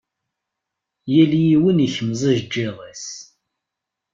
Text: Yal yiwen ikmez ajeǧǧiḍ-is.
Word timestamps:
Yal 1.13 1.31
yiwen 1.43 1.83
ikmez 1.87 2.21
ajeǧǧiḍ-is. 2.29 3.05